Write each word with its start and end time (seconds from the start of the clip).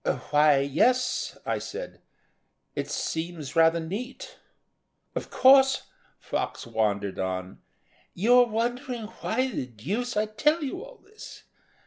"Why, 0.31 0.57
yes," 0.61 1.37
I 1.45 1.59
said. 1.59 2.01
"It 2.73 2.89
seems 2.89 3.55
rather 3.55 3.79
neat." 3.79 4.39
"Of 5.13 5.29
course," 5.29 5.83
Fox 6.17 6.65
wandered 6.65 7.19
on, 7.19 7.61
"you 8.15 8.39
are 8.39 8.47
wondering 8.47 9.03
why 9.19 9.51
the 9.51 9.67
deuce 9.67 10.17
I 10.17 10.25
tell 10.25 10.63
you 10.63 10.83
all 10.83 11.03
this. 11.05 11.43